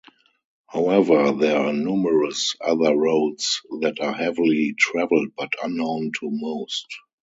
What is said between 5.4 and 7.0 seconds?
unknown to most.